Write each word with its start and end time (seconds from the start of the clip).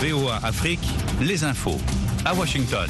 VOA 0.00 0.36
Afrique, 0.42 0.80
les 1.20 1.44
infos. 1.44 1.76
À 2.24 2.34
Washington. 2.34 2.88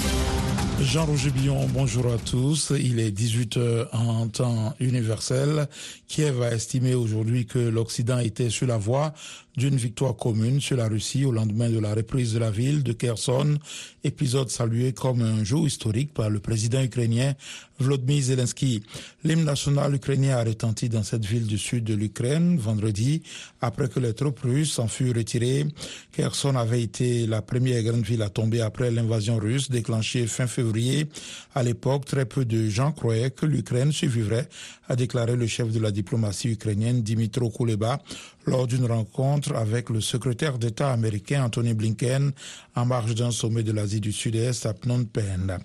Jean-Roger 0.81 1.31
Billon, 1.31 1.67
bonjour 1.69 2.07
à 2.13 2.17
tous. 2.19 2.73
Il 2.79 3.01
est 3.01 3.11
18h 3.11 3.89
en 3.93 4.29
temps 4.29 4.75
universel. 4.79 5.69
Kiev 6.07 6.43
a 6.43 6.53
estimé 6.53 6.95
aujourd'hui 6.95 7.47
que 7.47 7.59
l'Occident 7.59 8.19
était 8.19 8.51
sur 8.51 8.67
la 8.67 8.79
voie 8.79 9.13
d'une 9.61 9.77
victoire 9.77 10.17
commune 10.17 10.59
sur 10.59 10.79
la 10.79 10.89
Russie 10.89 11.27
au 11.27 11.33
lendemain 11.33 11.69
de 11.69 11.79
la 11.79 11.95
reprise 11.95 12.33
de 12.33 12.39
la 12.39 12.51
ville 12.51 12.83
de 12.83 12.95
Kherson, 12.95 13.59
épisode 14.03 14.49
salué 14.49 14.95
comme 14.95 15.21
un 15.21 15.45
jour 15.45 15.67
historique 15.67 16.15
par 16.15 16.31
le 16.31 16.41
président 16.41 16.83
ukrainien 16.83 17.35
Volodymyr 17.79 18.23
Zelensky. 18.23 18.83
L'hymne 19.23 19.45
national 19.45 19.95
ukrainien 19.95 20.39
a 20.39 20.45
retenti 20.45 20.89
dans 20.89 21.03
cette 21.03 21.27
ville 21.27 21.47
du 21.47 21.59
sud 21.59 21.85
de 21.85 21.95
l'Ukraine 21.95 22.57
vendredi 22.57 23.23
après 23.61 23.89
que 23.89 24.01
les 24.01 24.15
troupes 24.15 24.41
russes 24.41 24.79
en 24.79 24.89
furent 24.89 25.17
retirées. 25.17 25.67
Kherson 26.13 26.57
avait 26.57 26.83
été 26.83 27.27
la 27.27 27.43
première 27.43 27.83
grande 27.83 28.05
ville 28.05 28.23
à 28.23 28.31
tomber 28.31 28.63
après 28.63 28.91
l'invasion 28.91 29.37
russe 29.37 29.71
déclenchée 29.71 30.27
fin 30.27 30.47
février. 30.47 31.07
À 31.55 31.63
l'époque, 31.63 32.07
très 32.07 32.25
peu 32.25 32.47
de 32.47 32.69
gens 32.69 32.93
croyaient 32.93 33.31
que 33.31 33.45
l'Ukraine 33.45 33.93
survivrait, 33.93 34.49
a 34.89 34.97
déclaré 34.97 35.37
le 35.37 35.47
chef 35.47 35.71
de 35.71 35.81
la 35.81 35.91
diplomatie 35.91 36.49
ukrainienne 36.49 37.03
Dimitro 37.03 37.51
Kuleba 37.51 38.01
lors 38.51 38.67
d'une 38.67 38.85
rencontre 38.85 39.55
avec 39.55 39.91
le 39.91 40.01
secrétaire 40.01 40.59
d'État 40.59 40.93
américain 40.93 41.45
Anthony 41.45 41.73
Blinken 41.73 42.33
en 42.75 42.85
marge 42.85 43.15
d'un 43.15 43.31
sommet 43.31 43.63
de 43.63 43.71
l'Asie 43.71 44.01
du 44.01 44.13
Sud-Est 44.13 44.67
à 44.67 44.75
Phnom 44.75 45.05
Penh. 45.05 45.59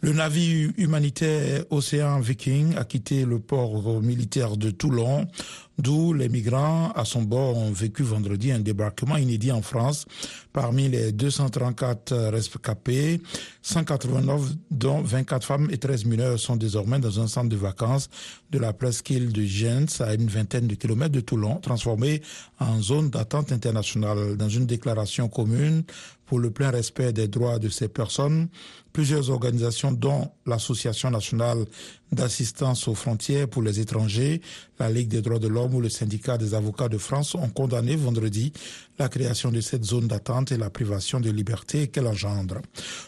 Le 0.00 0.12
navire 0.12 0.70
humanitaire 0.76 1.64
Océan 1.70 2.18
Viking 2.18 2.74
a 2.76 2.84
quitté 2.84 3.24
le 3.24 3.38
port 3.38 4.02
militaire 4.02 4.56
de 4.56 4.70
Toulon 4.70 5.28
d'où 5.78 6.12
les 6.12 6.28
migrants 6.28 6.92
à 6.92 7.04
son 7.04 7.22
bord 7.22 7.56
ont 7.56 7.72
vécu 7.72 8.02
vendredi 8.02 8.52
un 8.52 8.60
débarquement 8.60 9.16
inédit 9.16 9.52
en 9.52 9.62
France. 9.62 10.06
Parmi 10.52 10.88
les 10.88 11.12
234 11.12 12.14
rescapés, 12.30 13.20
189 13.62 14.40
dont 14.70 15.02
24 15.02 15.44
femmes 15.44 15.68
et 15.70 15.78
13 15.78 16.04
mineurs 16.04 16.38
sont 16.38 16.56
désormais 16.56 16.98
dans 16.98 17.20
un 17.20 17.26
centre 17.26 17.48
de 17.48 17.56
vacances 17.56 18.08
de 18.50 18.58
la 18.58 18.72
presqu'île 18.72 19.32
de 19.32 19.42
Jens 19.42 20.00
à 20.00 20.14
une 20.14 20.28
vingtaine 20.28 20.68
de 20.68 20.74
kilomètres 20.74 21.12
de 21.12 21.20
Toulon, 21.20 21.56
transformé 21.56 22.22
en 22.60 22.80
zone 22.80 23.10
d'attente 23.10 23.50
internationale. 23.50 24.36
Dans 24.36 24.48
une 24.48 24.66
déclaration 24.66 25.28
commune 25.28 25.82
pour 26.26 26.38
le 26.38 26.50
plein 26.50 26.70
respect 26.70 27.12
des 27.12 27.28
droits 27.28 27.58
de 27.58 27.68
ces 27.68 27.88
personnes, 27.88 28.48
plusieurs 28.92 29.30
organisations 29.30 29.92
dont 29.92 30.30
l'Association 30.46 31.10
nationale 31.10 31.64
d'assistance 32.12 32.86
aux 32.86 32.94
frontières 32.94 33.48
pour 33.48 33.62
les 33.62 33.80
étrangers, 33.80 34.40
la 34.78 34.88
Ligue 34.88 35.08
des 35.08 35.20
droits 35.20 35.40
de 35.40 35.48
l'homme 35.48 35.74
ou 35.74 35.80
le 35.80 35.88
syndicat 35.88 36.38
des 36.38 36.54
avocats 36.54 36.88
de 36.88 36.96
France 36.98 37.34
ont 37.34 37.48
condamné 37.48 37.96
vendredi 37.96 38.52
la 38.98 39.08
création 39.08 39.50
de 39.50 39.60
cette 39.60 39.84
zone 39.84 40.06
d'attente 40.06 40.52
et 40.52 40.56
la 40.56 40.70
privation 40.70 41.18
de 41.18 41.28
liberté 41.30 41.88
qu'elle 41.88 42.06
engendre. 42.06 42.58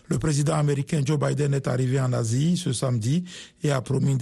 Le 0.09 0.19
président 0.19 0.55
américain 0.55 1.03
Joe 1.05 1.19
Biden 1.19 1.55
est 1.55 1.69
arrivé 1.69 2.01
en 2.01 2.13
Asie 2.13 2.57
ce 2.57 2.73
samedi 2.73 3.23
et 3.63 3.71
a 3.71 3.81
promis 3.81 4.17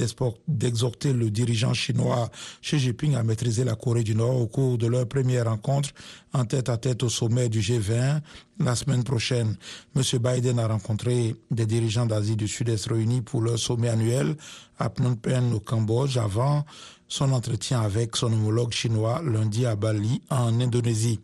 d'exhorter 0.47 1.15
le 1.15 1.31
dirigeant 1.31 1.73
chinois 1.73 2.31
Xi 2.63 2.79
Jinping 2.79 3.15
à 3.15 3.23
maîtriser 3.23 3.65
la 3.65 3.75
Corée 3.75 4.05
du 4.05 4.15
Nord 4.15 4.37
au 4.37 4.47
cours 4.47 4.77
de 4.77 4.87
leur 4.87 5.09
première 5.09 5.47
rencontre 5.47 5.91
en 6.35 6.45
tête 6.45 6.69
à 6.69 6.77
tête 6.77 7.03
au 7.03 7.09
sommet 7.09 7.49
du 7.49 7.61
G20 7.61 8.21
la 8.59 8.75
semaine 8.75 9.05
prochaine. 9.05 9.57
Monsieur 9.95 10.19
Biden 10.19 10.59
a 10.59 10.67
rencontré 10.67 11.35
des 11.51 11.67
dirigeants 11.67 12.07
d'Asie 12.07 12.37
du 12.37 12.49
Sud-Est 12.49 12.87
réunis 12.87 13.21
pour 13.21 13.43
leur 13.43 13.59
sommet 13.59 13.89
annuel 13.89 14.37
à 14.79 14.91
Phnom 14.91 15.17
Penh 15.17 15.53
au 15.55 15.61
Cambodge 15.61 16.17
avant 16.17 16.65
son 17.09 17.33
entretien 17.33 17.81
avec 17.81 18.17
son 18.17 18.33
homologue 18.33 18.73
chinois 18.73 19.23
lundi 19.25 19.67
à 19.67 19.77
Bali 19.77 20.23
en 20.31 20.61
Indonésie. 20.61 21.21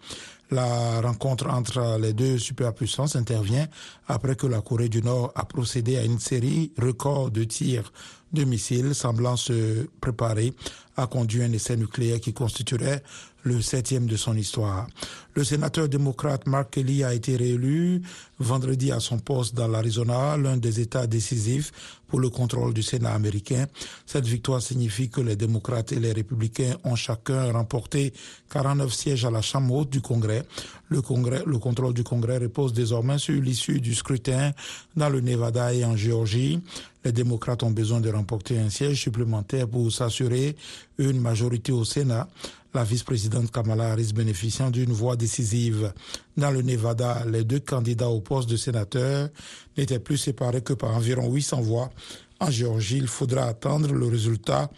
La 0.51 1.01
rencontre 1.01 1.48
entre 1.48 1.98
les 2.01 2.12
deux 2.12 2.39
superpuissances 2.39 3.15
intervient 3.15 3.69
après 4.09 4.34
que 4.34 4.48
la 4.48 4.61
Corée 4.61 4.89
du 4.89 5.01
Nord 5.01 5.33
a 5.37 5.45
procédé 5.45 5.97
à 5.97 6.02
une 6.02 6.19
série 6.19 6.73
record 6.77 7.30
de 7.30 7.45
tirs 7.45 7.92
de 8.33 8.45
missiles 8.45 8.95
semblant 8.95 9.36
se 9.36 9.86
préparer 10.01 10.53
à 10.97 11.07
conduire 11.07 11.45
un 11.48 11.53
essai 11.53 11.77
nucléaire 11.77 12.20
qui 12.20 12.33
constituerait 12.33 13.03
le 13.42 13.63
septième 13.63 14.07
de 14.07 14.17
son 14.17 14.36
histoire. 14.36 14.86
Le 15.35 15.45
sénateur 15.45 15.89
démocrate 15.89 16.47
Mark 16.47 16.70
Kelly 16.70 17.05
a 17.05 17.14
été 17.14 17.36
réélu 17.36 18.03
vendredi 18.40 18.90
à 18.90 19.01
son 19.01 19.18
poste 19.18 19.55
dans 19.55 19.68
l'Arizona, 19.68 20.36
l'un 20.36 20.56
des 20.56 20.80
États 20.80 21.06
décisifs 21.06 21.73
pour 22.08 22.18
le 22.18 22.28
contrôle 22.28 22.74
du 22.74 22.83
Sénat 22.83 23.12
américain. 23.12 23.67
Cette 24.06 24.27
victoire 24.27 24.61
signifie 24.61 25.08
que 25.08 25.20
les 25.20 25.36
démocrates 25.36 25.92
et 25.92 26.01
les 26.01 26.12
républicains 26.12 26.77
ont 26.83 26.96
chacun 26.96 27.52
remporté 27.52 28.12
49 28.50 28.92
sièges 28.92 29.24
à 29.24 29.30
la 29.30 29.42
Chambre 29.42 29.74
haute 29.77 29.90
du 29.90 30.00
Congrès. 30.00 30.45
Le, 30.89 31.02
Congrès, 31.02 31.45
le 31.46 31.58
contrôle 31.58 31.95
du 31.95 32.02
Congrès 32.02 32.39
repose 32.39 32.73
désormais 32.73 33.18
sur 33.18 33.40
l'issue 33.40 33.80
du 33.80 33.95
scrutin 33.95 34.50
dans 34.96 35.08
le 35.08 35.20
Nevada 35.20 35.73
et 35.73 35.84
en 35.84 35.96
Géorgie. 35.96 36.61
Les 37.05 37.12
démocrates 37.12 37.62
ont 37.62 37.70
besoin 37.70 38.00
de 38.00 38.11
remporter 38.11 38.58
un 38.58 38.70
siège 38.70 39.00
supplémentaire 39.00 39.68
pour 39.68 39.92
s'assurer 39.92 40.56
une 40.98 41.20
majorité 41.20 41.73
au 41.73 41.84
Sénat 41.84 42.29
la 42.75 42.85
vice-présidente 42.85 43.51
Kamala 43.51 43.92
Harris 43.92 44.13
bénéficiant 44.14 44.70
d'une 44.70 44.92
voix 44.92 45.17
décisive. 45.17 45.92
Dans 46.36 46.51
le 46.51 46.63
Nevada, 46.63 47.25
les 47.31 47.45
deux 47.45 47.61
candidats 47.61 48.08
au 48.08 48.20
poste 48.20 48.48
de 48.48 48.57
sénateur 48.57 49.29
n'étaient 49.77 49.98
plus 49.98 50.17
séparés 50.17 50.63
que 50.63 50.73
par 50.73 50.95
environ 50.95 51.33
800 51.33 51.61
voix. 51.63 51.91
En 52.39 52.51
Géorgie, 52.51 52.98
il 52.98 53.09
faudra 53.09 53.45
attendre 53.45 53.92
le 53.92 54.07
résultat 54.07 54.70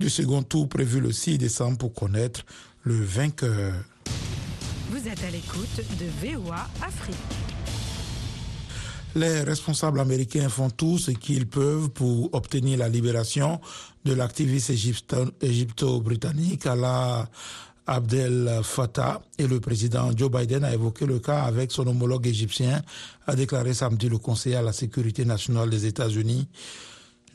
du 0.00 0.10
second 0.10 0.42
tour 0.42 0.68
prévu 0.68 1.00
le 1.00 1.12
6 1.12 1.38
décembre 1.38 1.78
pour 1.78 1.92
connaître 1.92 2.44
le 2.82 2.94
vainqueur. 2.94 3.74
Vous 4.90 5.08
êtes 5.08 5.22
à 5.22 5.30
l'écoute 5.30 5.80
de 5.98 6.28
VOA 6.28 6.68
Afrique. 6.82 7.53
Les 9.16 9.42
responsables 9.42 10.00
américains 10.00 10.48
font 10.48 10.70
tout 10.70 10.98
ce 10.98 11.12
qu'ils 11.12 11.46
peuvent 11.46 11.88
pour 11.90 12.34
obtenir 12.34 12.78
la 12.78 12.88
libération 12.88 13.60
de 14.04 14.12
l'activiste 14.12 14.72
égypto-britannique 15.40 16.66
Allah 16.66 17.28
Abdel 17.86 18.60
Fattah 18.64 19.22
et 19.38 19.46
le 19.46 19.60
président 19.60 20.10
Joe 20.16 20.30
Biden 20.30 20.64
a 20.64 20.74
évoqué 20.74 21.06
le 21.06 21.20
cas 21.20 21.42
avec 21.42 21.70
son 21.70 21.86
homologue 21.86 22.26
égyptien, 22.26 22.82
a 23.26 23.36
déclaré 23.36 23.72
samedi 23.72 24.08
le 24.08 24.18
conseiller 24.18 24.56
à 24.56 24.62
la 24.62 24.72
sécurité 24.72 25.24
nationale 25.24 25.70
des 25.70 25.86
États-Unis. 25.86 26.48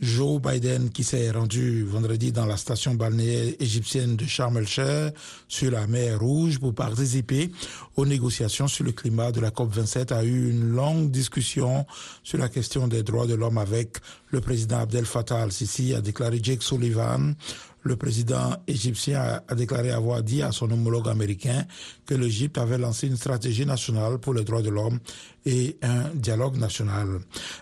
Joe 0.01 0.39
Biden 0.41 0.89
qui 0.89 1.03
s'est 1.03 1.29
rendu 1.31 1.83
vendredi 1.83 2.31
dans 2.31 2.45
la 2.45 2.55
station 2.55 2.93
balnéaire 2.93 3.53
égyptienne 3.59 4.15
de 4.15 4.25
Sharm 4.25 4.57
el-Sheikh 4.57 5.13
sur 5.47 5.71
la 5.71 5.87
mer 5.87 6.19
Rouge 6.19 6.57
pour 6.59 6.73
participer 6.73 7.51
aux 7.97 8.05
négociations 8.05 8.69
sur 8.69 8.85
le 8.85 8.93
climat 8.93 9.33
de 9.33 9.41
la 9.41 9.49
COP27 9.49 10.13
a 10.13 10.23
eu 10.23 10.51
une 10.51 10.69
longue 10.69 11.11
discussion 11.11 11.85
sur 12.23 12.37
la 12.37 12.47
question 12.47 12.87
des 12.87 13.03
droits 13.03 13.27
de 13.27 13.33
l'homme 13.33 13.57
avec 13.57 13.97
le 14.27 14.39
président 14.39 14.79
Abdel 14.79 15.05
Fattah 15.05 15.41
al-Sisi, 15.41 15.93
a 15.93 16.01
déclaré 16.01 16.39
Jake 16.41 16.63
Sullivan, 16.63 17.33
le 17.81 17.95
président 17.95 18.55
égyptien 18.67 19.41
a 19.47 19.55
déclaré 19.55 19.91
avoir 19.91 20.21
dit 20.21 20.41
à 20.41 20.51
son 20.51 20.69
homologue 20.71 21.07
américain 21.07 21.65
que 22.05 22.13
l'Égypte 22.15 22.57
avait 22.57 22.77
lancé 22.77 23.07
une 23.07 23.17
stratégie 23.17 23.65
nationale 23.65 24.17
pour 24.19 24.33
les 24.33 24.43
droits 24.43 24.61
de 24.61 24.69
l'homme 24.69 24.99
et 25.45 25.77
un 25.81 26.09
dialogue 26.13 26.57
national. 26.57 27.19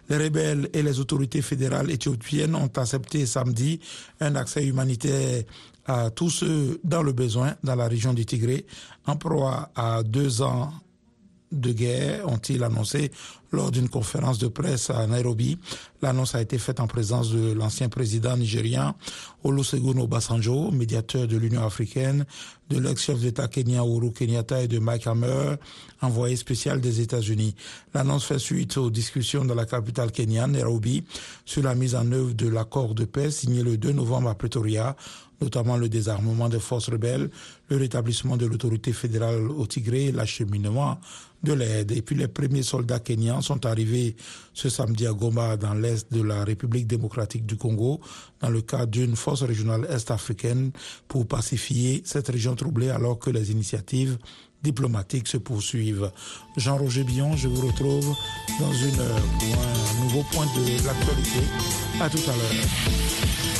Les 0.09 0.17
rebelles 0.17 0.69
et 0.73 0.81
les 0.81 0.99
autorités 0.99 1.41
fédérales 1.41 1.91
éthiopiennes 1.91 2.55
ont 2.55 2.71
accepté 2.75 3.25
samedi 3.25 3.79
un 4.19 4.35
accès 4.35 4.65
humanitaire 4.65 5.43
à 5.85 6.09
tous 6.09 6.29
ceux 6.29 6.79
dans 6.83 7.03
le 7.03 7.13
besoin 7.13 7.55
dans 7.63 7.75
la 7.75 7.87
région 7.87 8.13
du 8.13 8.25
Tigré, 8.25 8.65
en 9.05 9.15
proie 9.15 9.71
à 9.75 10.03
deux 10.03 10.41
ans 10.41 10.73
de 11.51 11.71
guerre, 11.71 12.27
ont-ils 12.27 12.63
annoncé 12.63 13.11
lors 13.51 13.71
d'une 13.71 13.87
conférence 13.87 14.37
de 14.39 14.47
presse 14.47 14.89
à 14.89 15.07
Nairobi. 15.07 15.57
L'annonce 16.01 16.35
a 16.35 16.41
été 16.41 16.57
faite 16.57 16.79
en 16.79 16.87
présence 16.87 17.31
de 17.31 17.53
l'ancien 17.53 17.87
président 17.89 18.35
nigérien 18.35 18.95
Olusegun 19.43 19.97
Obasanjo, 19.99 20.71
médiateur 20.71 21.27
de 21.27 21.37
l'Union 21.37 21.65
africaine, 21.65 22.25
de 22.69 22.79
l'ex-chef 22.79 23.19
d'État 23.19 23.47
kenyan 23.47 23.85
Uhuru 23.85 24.11
Kenyatta 24.11 24.63
et 24.63 24.67
de 24.67 24.79
Mike 24.79 25.07
Hammer, 25.07 25.55
envoyé 26.01 26.35
spécial 26.35 26.81
des 26.81 26.99
États-Unis. 26.99 27.55
L'annonce 27.93 28.25
fait 28.25 28.39
suite 28.39 28.75
aux 28.77 28.89
discussions 28.89 29.45
dans 29.45 29.55
la 29.55 29.65
capitale 29.65 30.11
kenyane, 30.11 30.51
Nairobi, 30.51 31.03
sur 31.45 31.63
la 31.63 31.75
mise 31.75 31.95
en 31.95 32.11
œuvre 32.11 32.33
de 32.33 32.49
l'accord 32.49 32.93
de 32.93 33.05
paix 33.05 33.31
signé 33.31 33.63
le 33.63 33.77
2 33.77 33.93
novembre 33.93 34.29
à 34.29 34.35
Pretoria 34.35 34.97
notamment 35.41 35.77
le 35.77 35.89
désarmement 35.89 36.49
des 36.49 36.59
forces 36.59 36.89
rebelles, 36.89 37.29
le 37.69 37.77
rétablissement 37.77 38.37
de 38.37 38.45
l'autorité 38.45 38.93
fédérale 38.93 39.49
au 39.49 39.65
Tigré, 39.67 40.11
l'acheminement 40.11 40.99
de 41.43 41.53
l'aide. 41.53 41.91
Et 41.91 42.01
puis 42.01 42.15
les 42.15 42.27
premiers 42.27 42.63
soldats 42.63 42.99
kenyans 42.99 43.41
sont 43.41 43.65
arrivés 43.65 44.15
ce 44.53 44.69
samedi 44.69 45.05
à 45.05 45.13
Goma, 45.13 45.57
dans 45.57 45.73
l'est 45.73 46.11
de 46.11 46.21
la 46.21 46.43
République 46.43 46.87
démocratique 46.87 47.45
du 47.45 47.55
Congo, 47.55 48.01
dans 48.41 48.49
le 48.49 48.61
cadre 48.61 48.87
d'une 48.87 49.15
force 49.15 49.43
régionale 49.43 49.87
est-africaine 49.89 50.71
pour 51.07 51.27
pacifier 51.27 52.01
cette 52.05 52.29
région 52.29 52.55
troublée 52.55 52.89
alors 52.89 53.19
que 53.19 53.29
les 53.29 53.51
initiatives 53.51 54.17
diplomatiques 54.63 55.27
se 55.27 55.37
poursuivent. 55.37 56.11
Jean-Roger 56.57 57.03
Billon, 57.03 57.35
je 57.37 57.47
vous 57.47 57.67
retrouve 57.67 58.15
dans 58.59 58.73
une 58.73 58.99
heure 58.99 59.21
pour 59.39 59.53
un 59.53 60.03
nouveau 60.03 60.23
point 60.31 60.45
de 60.45 60.85
l'actualité. 60.85 61.39
À 62.01 62.09
tout 62.09 62.17
à 62.17 62.35
l'heure. 62.35 63.56